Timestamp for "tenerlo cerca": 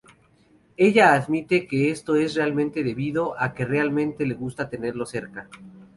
4.67-5.47